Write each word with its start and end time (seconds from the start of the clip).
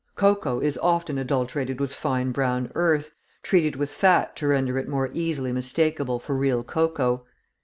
Cocoa 0.15 0.59
is 0.61 0.79
often 0.79 1.19
adulterated 1.19 1.79
with 1.79 1.93
fine 1.93 2.31
brown 2.31 2.71
earth, 2.73 3.13
treated 3.43 3.75
with 3.75 3.91
fat 3.91 4.35
to 4.37 4.47
render 4.47 4.79
it 4.79 4.87
more 4.89 5.11
easily 5.13 5.51
mistakable 5.51 6.17
for 6.19 6.35
real 6.35 6.63
cocoa. 6.63 7.23